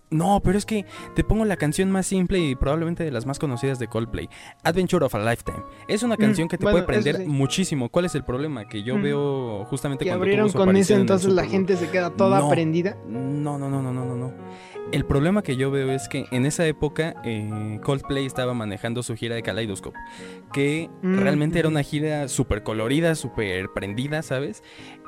[0.09, 3.39] No, pero es que te pongo la canción más simple y probablemente de las más
[3.39, 4.29] conocidas de Coldplay,
[4.63, 5.59] Adventure of a Lifetime.
[5.89, 7.29] Es una Mm, canción que te bueno, puede eso prender sí.
[7.31, 7.89] muchísimo.
[7.89, 8.67] ¿Cuál es el problema?
[8.69, 9.01] Que yo Mm.
[9.01, 12.49] veo justamente Que cuando abrieron con en el entonces la gente se queda toda No.
[12.49, 12.95] prendida.
[13.07, 14.33] No, no, no, no, no, no, no.
[14.93, 19.13] El problema que yo veo es que en esa época eh, Coldplay estaba manejando su
[19.15, 19.97] gira de Kaleidoscope,
[20.53, 24.63] que Mm, realmente era una gira súper colorida, súper prendida, ¿sabes?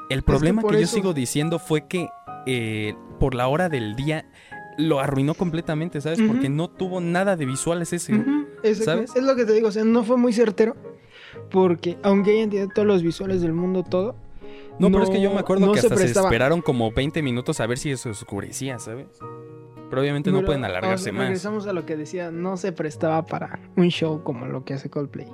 [0.09, 2.09] El problema por que, yo eso- sigo diciendo fue que
[2.45, 4.25] eh, por la hora del día
[4.79, 6.19] lo arruinó completamente, ¿sabes?
[6.25, 8.23] Porque no tuvo nada de visuales ese.
[8.75, 9.15] ¿sabes?
[9.15, 10.75] Es lo que te digo, o sea, no fue muy certero.
[11.51, 14.15] Porque aunque hayan tenido todos los visuales del mundo, todo.
[14.79, 17.59] No, pero es que yo me acuerdo no que hasta se, esperaron como 20 minutos
[17.59, 19.07] a ver si se oscurecía, ¿sabes?
[19.89, 21.23] Pero obviamente no pueden o alargarse sea, más.
[21.23, 24.89] Regresamos a lo que decía, no se prestaba para un show como lo que hace
[24.89, 25.27] Coldplay.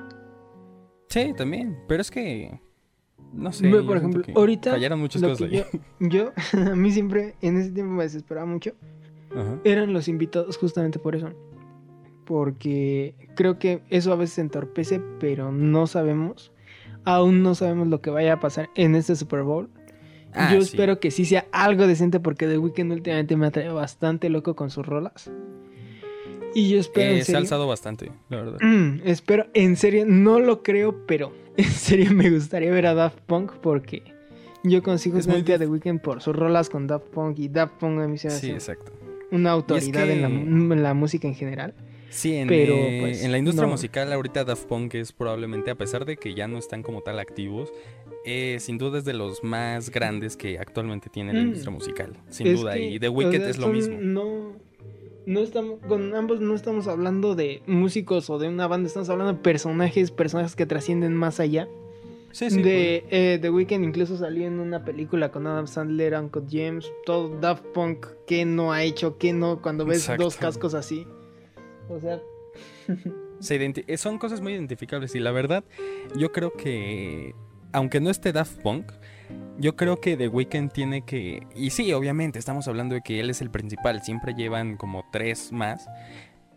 [1.09, 1.77] Sí, también.
[1.87, 2.59] Pero es que.
[3.33, 3.69] No sé.
[3.69, 5.63] Por ejemplo, ahorita Fallaron muchas cosas ahí.
[5.99, 6.33] yo, yo,
[6.71, 8.73] a mí siempre, en ese tiempo me desesperaba mucho,
[9.35, 9.59] Ajá.
[9.63, 11.29] eran los invitados justamente por eso.
[12.25, 16.51] Porque creo que eso a veces entorpece, pero no sabemos,
[17.03, 19.69] aún no sabemos lo que vaya a pasar en este Super Bowl.
[20.33, 20.69] Ah, Yo sí.
[20.71, 24.55] espero que sí sea algo decente porque The Weeknd últimamente me ha traído bastante loco
[24.55, 25.31] con sus rolas.
[26.55, 28.57] Y yo espero en Eh, se ha serio, alzado bastante, la verdad.
[28.61, 33.19] Mm, espero, en serio, no lo creo, pero en serio me gustaría ver a Daft
[33.27, 34.01] Punk porque
[34.63, 37.49] yo consigo Es muy justamente a The Weeknd por sus rolas con Daft Punk y
[37.49, 38.91] Daft Punk a mí se me Sí, hace exacto.
[39.31, 41.73] Una autoridad en, la, que- en la música en general.
[42.09, 43.71] Sí, en, Pero, eh, pues, en la industria no.
[43.73, 47.19] musical ahorita Daft Punk es probablemente, a pesar de que ya no están como tal
[47.19, 47.73] activos,
[48.25, 51.47] eh, sin duda es de los más grandes que actualmente tiene la Mm.
[51.47, 52.13] industria musical.
[52.29, 52.75] Sin Es duda.
[52.75, 53.97] que, y The o sea, es lo son- mismo.
[53.99, 54.53] No,
[55.25, 59.33] no estamos, con ambos no estamos hablando de músicos o de una banda, estamos hablando
[59.33, 61.67] de personajes, personajes que trascienden más allá.
[62.35, 62.61] Sí, sí.
[62.61, 67.29] de eh, The Weeknd incluso salió en una película con Adam Sandler, Uncle James, todo
[67.39, 70.23] Daft Punk, que no ha hecho, que no, cuando ves Exacto.
[70.25, 71.07] dos cascos así.
[71.87, 72.21] O sea,
[73.39, 73.55] Se
[73.87, 75.63] eh, son cosas muy identificables y la verdad
[76.17, 77.33] yo creo que
[77.71, 78.91] aunque no esté Daft Punk
[79.57, 83.29] yo creo que The Weeknd tiene que y sí obviamente estamos hablando de que él
[83.29, 85.87] es el principal siempre llevan como tres más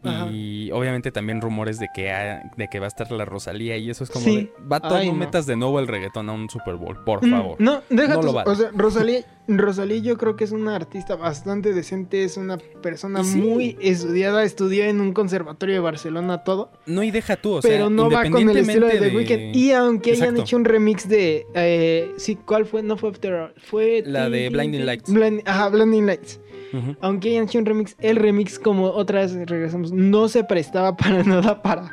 [0.04, 0.28] Ajá.
[0.30, 3.90] y obviamente también rumores de que ha- de que va a estar la Rosalía y
[3.90, 4.36] eso es como Sí.
[4.36, 5.18] de, vato Ay, no, no.
[5.18, 8.22] metas de nuevo el reggaetón a un Super Bowl por mm, favor no, déjate, No
[8.22, 8.50] lo vale.
[8.50, 13.24] o sea, Rosalía, Rosalía yo creo que es una artista bastante decente, es una persona
[13.24, 13.38] sí.
[13.38, 16.70] muy estudiada, estudió en un conservatorio de Barcelona, todo.
[16.86, 19.56] no y deja tú o sea pero no va con el estilo de The Weeknd.
[19.56, 21.46] Y aunque hayan hecho un remix de.
[21.54, 22.82] eh, sí, ¿cuál fue?
[22.82, 24.02] No fue After All, Fue.
[24.06, 24.84] La de Blinding.
[24.84, 25.10] Lights.
[25.12, 26.40] Blind- ajá, Blinding Lights.
[27.00, 31.22] Aunque hayan hecho un remix, el remix, como otra vez regresamos, no se prestaba para
[31.24, 31.90] nada para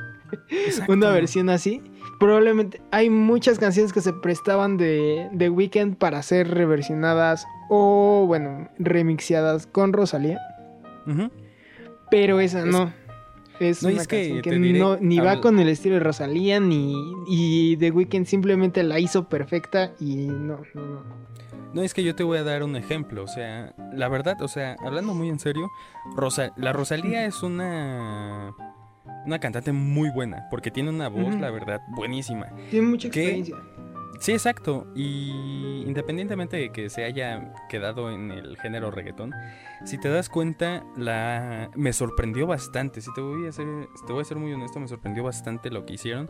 [0.50, 0.92] Exacto.
[0.92, 1.82] una versión así.
[2.26, 8.68] Probablemente hay muchas canciones que se prestaban de, de Weekend para ser reversionadas o, bueno,
[8.80, 10.40] remixeadas con Rosalía.
[12.10, 12.92] Pero esa Es- no.
[13.60, 16.94] Es No, una es que diré, no, ni va con el estilo de Rosalía, ni.
[17.28, 21.04] Y The Weeknd simplemente la hizo perfecta y no, no, no.
[21.74, 24.48] No, es que yo te voy a dar un ejemplo, o sea, la verdad, o
[24.48, 25.70] sea, hablando muy en serio,
[26.16, 28.54] Rosa- la Rosalía es una
[29.26, 32.48] una cantante muy buena, porque tiene una voz, la verdad, buenísima.
[32.70, 33.56] Tiene mucha experiencia.
[34.20, 39.34] Sí, exacto, y independientemente de que se haya quedado en el género reggaetón,
[39.84, 43.68] si te das cuenta, la me sorprendió bastante, si te voy a ser
[44.08, 46.30] te voy a ser muy honesto, me sorprendió bastante lo que hicieron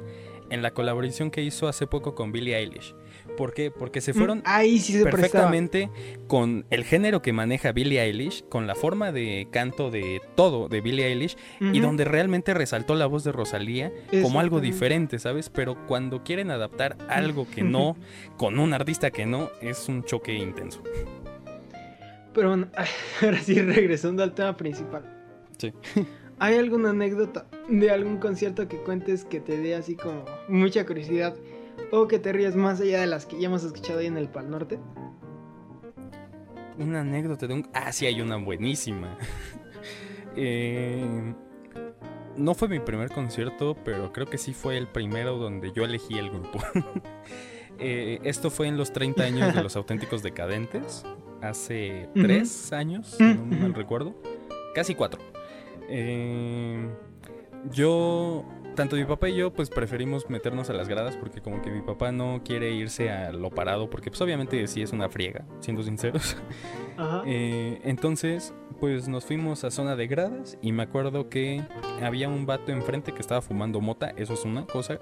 [0.49, 2.95] en la colaboración que hizo hace poco con Billie Eilish.
[3.35, 3.71] ¿Por qué?
[3.71, 5.21] Porque se fueron Mm, Ahí sí se prestaba.
[5.21, 5.89] perfectamente
[6.27, 10.81] con el género que maneja Billie Eilish, con la forma de canto de todo de
[10.81, 15.49] Billie Eilish y donde realmente resaltó la voz de Rosalía como algo diferente, ¿sabes?
[15.49, 17.95] Pero cuando quieren adaptar algo que no,
[18.37, 20.81] con un artista que no, es un choque intenso.
[22.33, 22.67] Pero bueno,
[23.21, 25.03] ahora sí, regresando al tema principal.
[25.57, 25.71] Sí.
[26.39, 31.33] ¿Hay alguna anécdota de algún concierto que cuentes que te dé así como mucha curiosidad?
[31.95, 34.27] O que te rías más allá de las que ya hemos escuchado ahí en el
[34.27, 34.79] Pal Norte.
[36.77, 37.69] Una anécdota de un...
[37.73, 39.17] Ah, sí, hay una buenísima.
[40.35, 41.33] eh,
[42.35, 46.17] no fue mi primer concierto, pero creo que sí fue el primero donde yo elegí
[46.17, 46.59] el grupo.
[47.77, 51.03] Eh, esto fue en los 30 años de los auténticos decadentes,
[51.41, 54.15] hace 3 años, si no mal recuerdo,
[54.73, 55.19] casi 4.
[55.89, 56.87] Eh,
[57.73, 61.71] yo, tanto mi papá y yo, pues preferimos meternos a las gradas porque como que
[61.71, 65.45] mi papá no quiere irse a lo parado porque pues obviamente sí es una friega,
[65.59, 66.37] siendo sinceros.
[67.25, 71.61] Eh, entonces, pues nos fuimos a zona de gradas y me acuerdo que
[72.01, 74.99] había un vato enfrente que estaba fumando mota, eso es una cosa,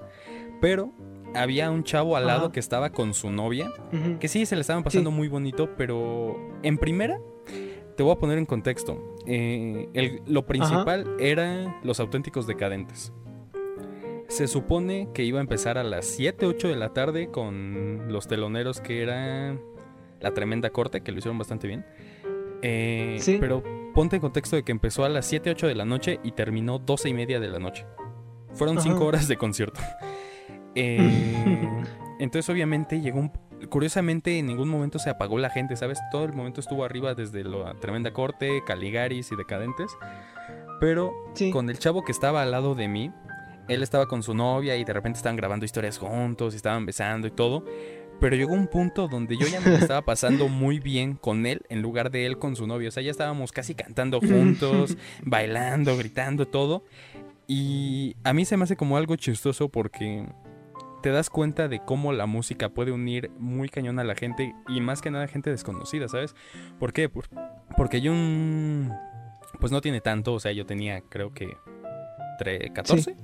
[0.60, 0.92] pero
[1.34, 3.70] había un chavo al lado que estaba con su novia,
[4.18, 7.20] que sí, se le estaban pasando muy bonito, pero en primera,
[7.96, 13.12] te voy a poner en contexto, eh, lo principal era los auténticos decadentes.
[14.34, 18.26] Se supone que iba a empezar a las 7, 8 de la tarde con los
[18.26, 19.56] teloneros que era
[20.20, 21.86] la tremenda corte, que lo hicieron bastante bien.
[22.60, 23.62] Eh, pero
[23.94, 26.80] ponte en contexto de que empezó a las 7, 8 de la noche y terminó
[26.80, 27.86] 12 y media de la noche.
[28.54, 29.80] Fueron 5 horas de concierto.
[30.76, 30.98] Eh,
[32.18, 33.30] entonces obviamente llegó un...
[33.68, 36.00] Curiosamente en ningún momento se apagó la gente, ¿sabes?
[36.10, 39.96] Todo el momento estuvo arriba desde la tremenda corte, Caligaris y Decadentes.
[40.80, 41.12] Pero
[41.52, 43.12] con el chavo que estaba al lado de mí,
[43.68, 47.26] él estaba con su novia y de repente estaban grabando historias juntos y estaban besando
[47.26, 47.64] y todo.
[48.20, 51.82] Pero llegó un punto donde yo ya me estaba pasando muy bien con él en
[51.82, 52.88] lugar de él con su novia.
[52.88, 56.84] O sea, ya estábamos casi cantando juntos, bailando, gritando, todo.
[57.46, 60.26] Y a mí se me hace como algo chistoso porque
[61.02, 64.80] te das cuenta de cómo la música puede unir muy cañón a la gente y
[64.80, 66.34] más que nada gente desconocida, ¿sabes?
[66.78, 67.10] ¿Por qué?
[67.76, 68.90] Porque yo un...
[69.60, 71.56] Pues no tiene tanto, o sea, yo tenía creo que...
[72.74, 73.16] 14.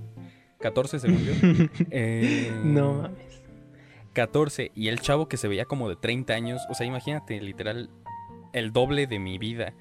[0.60, 1.32] 14 según yo.
[1.90, 3.42] eh, no mames.
[4.12, 7.90] 14 y el chavo que se veía como de 30 años, o sea, imagínate literal
[8.52, 9.74] el doble de mi vida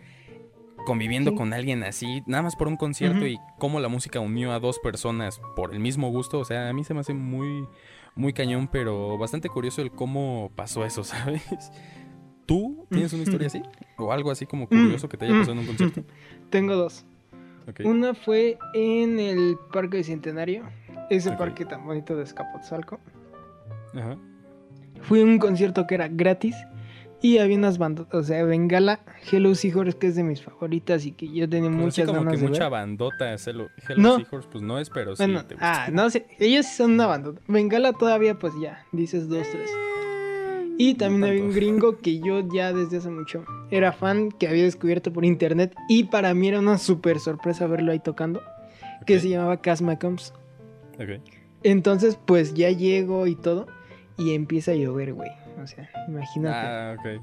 [0.86, 4.60] conviviendo con alguien así, nada más por un concierto y cómo la música unió a
[4.60, 7.68] dos personas por el mismo gusto, o sea, a mí se me hace muy,
[8.16, 11.44] muy cañón, pero bastante curioso el cómo pasó eso, ¿sabes?
[12.46, 13.62] ¿Tú tienes una historia así?
[13.98, 16.04] ¿O algo así como curioso que te haya pasado en un concierto?
[16.50, 17.06] Tengo dos.
[17.84, 20.64] Una fue en el Parque Bicentenario,
[21.10, 23.00] ese parque tan bonito de Escapotzalco.
[23.96, 24.18] Ajá.
[25.02, 26.56] Fui a un concierto que era gratis
[27.22, 31.12] y había unas bandas, o sea, Bengala, Hello Seahorse, que es de mis favoritas y
[31.12, 34.90] que yo tenía pues muchas como que mucha bandota, Hello, Hello Seahorse, pues no es,
[34.90, 37.42] pero sí te Ah, no sé, ellos son una bandota.
[37.48, 39.70] Bengala todavía, pues ya, dices dos, tres.
[40.82, 44.64] Y también había un gringo que yo ya desde hace mucho era fan, que había
[44.64, 45.76] descubierto por internet.
[45.90, 48.42] Y para mí era una súper sorpresa verlo ahí tocando.
[49.06, 50.34] Que se llamaba Cas Combs.
[51.64, 53.68] Entonces, pues ya llego y todo.
[54.18, 55.32] Y empieza a llover, güey.
[55.62, 56.58] O sea, imagínate.
[56.58, 57.22] Ah, ok.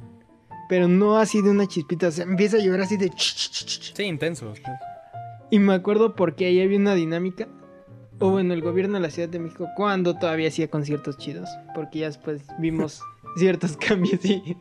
[0.68, 2.08] Pero no así de una chispita.
[2.08, 3.10] O sea, empieza a llover así de.
[3.16, 4.52] Sí, intenso.
[5.50, 7.48] Y me acuerdo porque ahí había una dinámica
[8.18, 12.00] o bueno, el gobierno de la Ciudad de México cuando todavía hacía conciertos chidos, porque
[12.00, 13.02] ya después vimos
[13.36, 14.56] ciertos cambios y...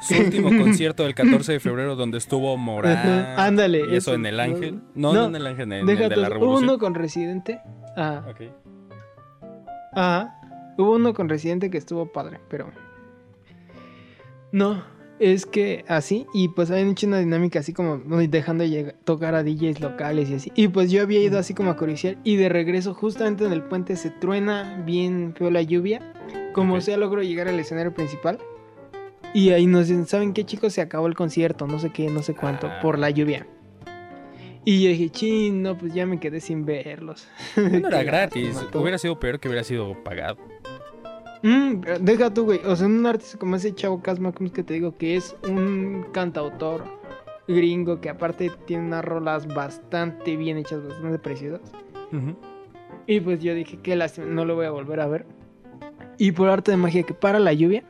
[0.00, 3.38] Su último concierto del 14 de febrero donde estuvo Morán.
[3.38, 3.84] Ándale.
[3.88, 4.80] Y eso, en el Ángel.
[4.94, 6.42] No, no, en el Ángel, en, el de la Revolución.
[6.42, 7.60] Hubo uno con Residente.
[7.96, 8.24] Ah.
[8.28, 8.40] Ok.
[9.94, 10.40] Ah.
[10.76, 12.72] Hubo uno con Residente que estuvo padre, pero...
[14.50, 14.82] No,
[15.18, 17.98] es que así, y pues habían hecho una dinámica así como
[18.28, 20.52] dejando de tocar a DJs locales y así.
[20.56, 23.62] Y pues yo había ido así como a curiciar y de regreso justamente en el
[23.62, 26.00] puente se truena bien feo la lluvia.
[26.52, 28.38] Como sea logro llegar al escenario principal.
[29.34, 30.74] Y ahí nos dicen, ¿saben qué chicos?
[30.74, 32.80] Se acabó el concierto, no sé qué, no sé cuánto, ah.
[32.82, 33.46] por la lluvia.
[34.64, 37.26] Y yo dije, ching, no, pues ya me quedé sin verlos.
[37.56, 40.36] No era gratis, hubiera sido peor que hubiera sido pagado.
[41.42, 42.60] Mm, deja tú, güey.
[42.64, 45.34] O sea, un artista como ese chavo Casma, como es que te digo que es
[45.48, 46.84] un cantautor
[47.48, 51.72] gringo que aparte tiene unas rolas bastante bien hechas, bastante preciosas.
[53.06, 55.26] Y pues yo dije, qué lástima, no lo voy a volver a ver.
[56.18, 57.84] Y por arte de magia que para la lluvia.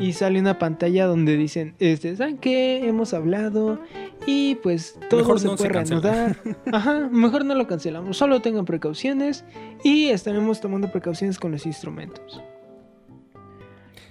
[0.00, 2.88] Y sale una pantalla donde dicen, este, ¿saben qué?
[2.88, 3.80] Hemos hablado
[4.26, 6.36] y pues todo se puede reanudar.
[6.72, 9.44] Ajá, mejor no lo cancelamos, solo tengan precauciones
[9.82, 12.40] y estaremos tomando precauciones con los instrumentos.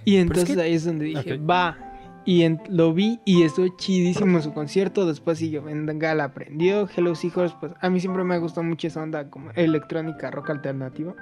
[0.04, 1.78] Y entonces ahí es donde dije, va.
[2.26, 5.06] Y lo vi y estuvo chidísimo su concierto.
[5.06, 6.88] Después siguió Gala aprendió.
[6.94, 10.50] Hello Seahorse, pues a mí siempre me ha gustado mucho esa onda como electrónica, rock
[10.50, 11.14] alternativa.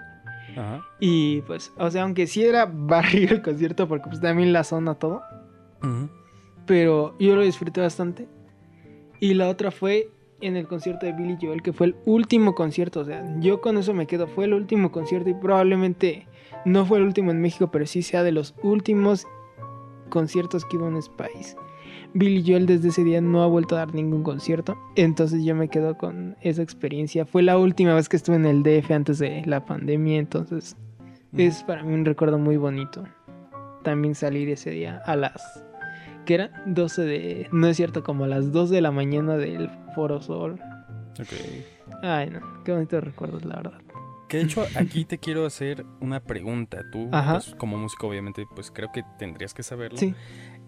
[0.56, 0.86] Ajá.
[1.00, 4.94] Y pues, o sea, aunque sí era barrio el concierto, porque pues también la zona
[4.94, 5.22] todo.
[6.66, 8.28] Pero yo lo disfruté bastante.
[9.18, 10.10] Y la otra fue
[10.40, 13.00] en el concierto de Billy Joel, que fue el último concierto.
[13.00, 14.26] O sea, yo con eso me quedo.
[14.26, 16.26] Fue el último concierto y probablemente
[16.64, 19.26] no fue el último en México, pero sí sea de los últimos
[20.08, 21.56] conciertos que hubo en Spice.
[22.14, 24.76] Billy Joel desde ese día no ha vuelto a dar ningún concierto.
[24.96, 27.24] Entonces yo me quedo con esa experiencia.
[27.24, 30.18] Fue la última vez que estuve en el DF antes de la pandemia.
[30.18, 30.76] Entonces
[31.36, 33.04] es para mí un recuerdo muy bonito.
[33.82, 35.64] También salir ese día a las...
[36.26, 36.62] que era?
[36.66, 37.48] 12 de...
[37.52, 40.60] No es cierto, como a las 2 de la mañana del Foro Sol.
[41.18, 41.28] Ok.
[42.02, 42.40] Ay, no.
[42.64, 43.80] Qué bonitos recuerdos, la verdad.
[44.28, 46.82] Que de hecho aquí te quiero hacer una pregunta.
[46.90, 49.98] Tú, pues, como músico, obviamente, pues creo que tendrías que saberlo.
[49.98, 50.14] Sí.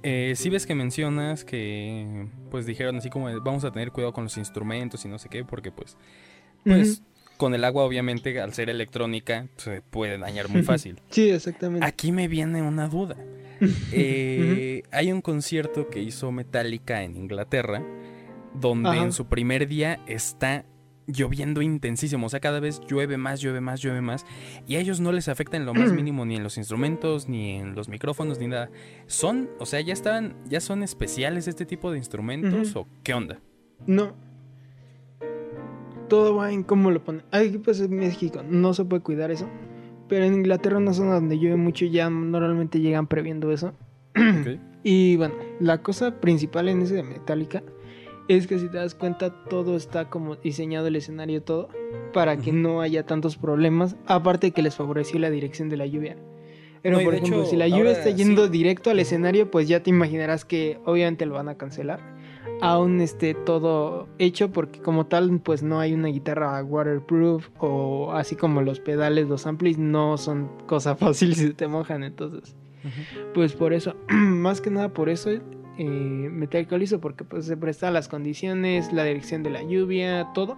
[0.06, 4.24] Eh, sí ves que mencionas que, pues dijeron así como vamos a tener cuidado con
[4.24, 5.96] los instrumentos y no sé qué, porque pues,
[6.62, 7.02] pues
[7.38, 11.00] con el agua obviamente al ser electrónica se puede dañar muy fácil.
[11.08, 11.86] Sí, exactamente.
[11.86, 13.16] Aquí me viene una duda.
[13.92, 17.82] Eh, hay un concierto que hizo Metallica en Inglaterra,
[18.52, 19.04] donde Ajá.
[19.04, 20.66] en su primer día está
[21.06, 24.26] lloviendo intensísimo, o sea, cada vez llueve más, llueve más, llueve más,
[24.66, 27.52] y a ellos no les afecta en lo más mínimo ni en los instrumentos, ni
[27.52, 28.70] en los micrófonos, ni nada.
[29.06, 33.38] Son, o sea, ya estaban, ya son especiales este tipo de instrumentos, o qué onda?
[33.86, 34.14] No.
[36.08, 37.22] Todo va en cómo lo ponen.
[37.30, 39.48] Aquí pues en México no se puede cuidar eso.
[40.08, 43.72] Pero en Inglaterra, una zona donde llueve mucho, ya normalmente llegan previendo eso.
[44.86, 47.62] Y bueno, la cosa principal en ese de Metallica
[48.28, 51.68] es que si te das cuenta, todo está como diseñado el escenario, todo,
[52.12, 53.96] para que no haya tantos problemas.
[54.06, 56.16] Aparte que les favoreció la dirección de la lluvia.
[56.82, 58.50] Pero No, por ejemplo, hecho, si la lluvia está yendo sí.
[58.50, 62.00] directo al escenario, pues ya te imaginarás que obviamente lo van a cancelar.
[62.60, 68.36] Aún esté todo hecho, porque como tal, pues no hay una guitarra waterproof o así
[68.36, 72.54] como los pedales, los amplis, no son cosa fácil si te mojan, entonces.
[72.84, 73.32] Ujú.
[73.34, 75.30] Pues por eso, más que nada por eso,
[75.78, 76.48] eh,
[76.80, 80.56] hizo, porque pues se presta las condiciones, la dirección de la lluvia, todo.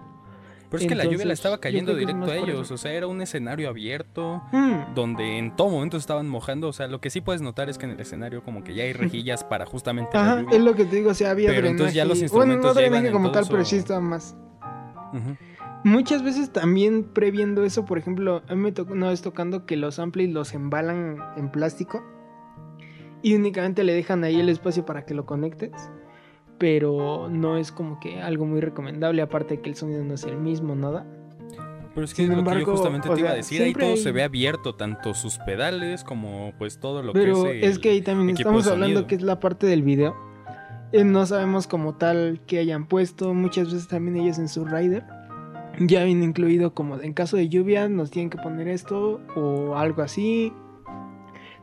[0.69, 3.21] Pero es que la lluvia Entonces, estaba cayendo directo a ellos, o sea, era un
[3.21, 4.41] escenario abierto.
[4.51, 6.67] Mm, donde en todo momento estaban mojando.
[6.67, 8.83] O sea, lo que sí puedes notar es que en el escenario como que ya
[8.83, 10.57] hay rejillas para justamente la Ajá, lluvia.
[10.57, 11.71] es lo que te digo, o sea, había Pero drenaje.
[11.71, 14.35] entonces ya los bueno, instrumentos no drenaje en como tal, pero sí estaba más.
[15.83, 19.77] Muchas veces también previendo eso, por ejemplo, a mí me tocó una vez tocando que
[19.77, 22.03] los amplis los embalan en plástico
[23.21, 25.71] y únicamente le dejan ahí el espacio para que lo conectes.
[26.57, 30.23] Pero no es como que algo muy recomendable, aparte de que el sonido no es
[30.23, 31.05] el mismo, nada.
[31.93, 33.61] Pero es que Sin es lo que yo embargo, justamente te iba a sea, decir.
[33.61, 37.59] Ahí todo hay- se ve abierto, tanto sus pedales como pues todo lo Pero que
[37.59, 37.65] es.
[37.65, 40.15] es, el que ahí también estamos hablando que es la parte del video.
[40.91, 43.33] Eh, no sabemos como tal que hayan puesto.
[43.33, 45.03] Muchas veces también ellos en su rider
[45.79, 50.01] ya viene incluido como en caso de lluvia nos tienen que poner esto o algo
[50.01, 50.53] así.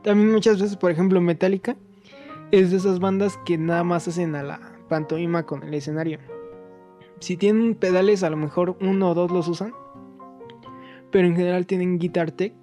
[0.05, 1.77] También muchas veces, por ejemplo, Metallica
[2.51, 6.19] es de esas bandas que nada más hacen a la pantomima con el escenario.
[7.21, 9.73] Si tienen pedales, a lo mejor uno o dos los usan.
[11.09, 12.53] Pero en general tienen Guitar Tech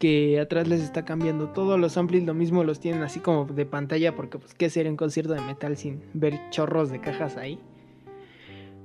[0.00, 1.78] que atrás les está cambiando todo.
[1.78, 4.96] Los amplis lo mismo los tienen así como de pantalla porque pues qué hacer en
[4.96, 7.60] concierto de metal sin ver chorros de cajas ahí.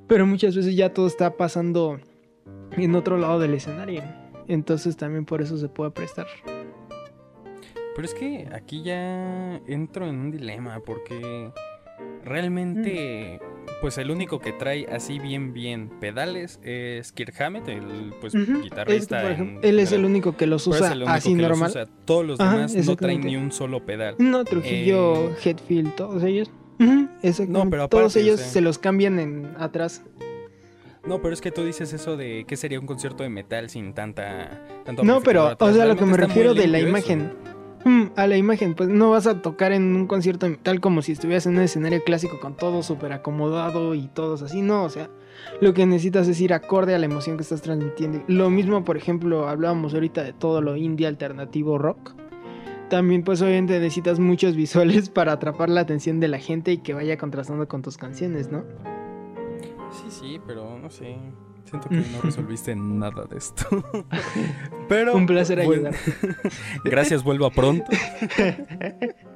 [0.08, 2.00] Pero muchas veces ya todo está pasando
[2.74, 4.04] en otro lado del escenario.
[4.48, 6.28] Entonces también por eso se puede prestar.
[8.02, 11.52] Pero es que aquí ya entro en un dilema porque
[12.26, 13.40] realmente
[13.80, 18.40] pues el único que trae así bien bien pedales es Kirk Hammett, el pues que,
[18.40, 19.34] guitarrista.
[19.34, 21.70] en- él es el único que los usa el único así que los normal.
[21.70, 21.86] usa.
[22.06, 24.16] Todos los Ajá, demás no traen ni un solo pedal.
[24.18, 26.50] No, Trujillo, Eh, Headfield, todos ellos.
[26.80, 30.02] No, pero todos o ellos sea- se los cambian en atrás.
[31.06, 33.94] No, pero es que tú dices eso de que sería un concierto de metal sin
[33.94, 36.88] tanta tanto No, pero, o sea, lo que me refiero de la eso.
[37.84, 41.14] Mm, a la imagen, pues no vas a tocar en un concierto metal como si
[41.14, 45.10] estuvieras en un escenario clásico con todo súper acomodado y todos así, no, o sea,
[45.62, 48.24] lo que necesitas es ir acorde a la emoción que estás transmitiendo.
[48.28, 52.14] Lo mismo, por ejemplo, hablábamos ahorita de todo lo indie alternativo rock.
[52.90, 56.94] También, pues obviamente necesitas muchos visuales para atrapar la atención de la gente y que
[56.94, 58.64] vaya contrastando con tus canciones, ¿no?
[59.92, 61.18] Sí, sí, pero no sé.
[61.72, 63.66] Siento que no resolviste nada de esto.
[64.90, 65.96] Pero Un placer bueno, ayudar.
[66.84, 67.86] Gracias, vuelva pronto.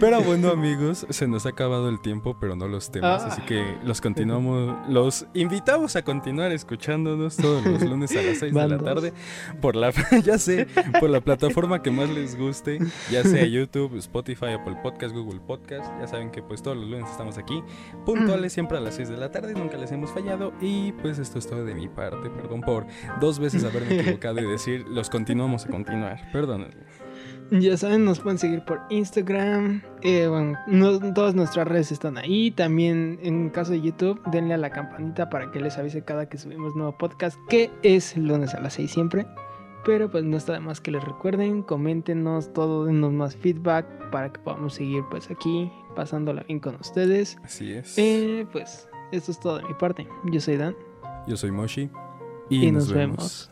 [0.00, 3.26] Pero bueno, amigos, se nos ha acabado el tiempo, pero no los temas, Ah.
[3.28, 8.54] así que los continuamos, los invitamos a continuar escuchándonos todos los lunes a las 6
[8.54, 9.12] de la tarde
[9.60, 9.90] por la
[10.24, 10.66] ya sé,
[11.00, 12.78] por la plataforma que más les guste,
[13.10, 17.10] ya sea YouTube, Spotify, Apple Podcast, Google Podcast, ya saben que pues todos los lunes
[17.10, 17.62] estamos aquí,
[18.04, 21.38] puntuales siempre a las 6 de la tarde, nunca les hemos fallado y pues esto
[21.38, 22.86] es todo de mi parte, perdón por
[23.20, 26.68] dos veces haberme equivocado y decir los continuamos a continuar, perdón.
[27.50, 29.82] Ya saben, nos pueden seguir por Instagram.
[30.02, 30.58] Eh, bueno,
[31.14, 32.50] todas nuestras redes están ahí.
[32.50, 36.36] También en caso de YouTube, denle a la campanita para que les avise cada que
[36.36, 39.26] subimos nuevo podcast, que es lunes a las 6 siempre.
[39.84, 44.32] Pero pues no está de más que les recuerden, coméntenos todo, denos más feedback para
[44.32, 47.38] que podamos seguir pues aquí pasándola bien con ustedes.
[47.42, 47.96] Así es.
[47.96, 50.06] Eh, pues esto es todo de mi parte.
[50.30, 50.76] Yo soy Dan.
[51.26, 51.88] Yo soy Moshi.
[52.50, 53.50] Y, nos, vemos.